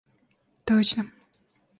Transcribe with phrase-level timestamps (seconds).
[0.65, 1.03] точно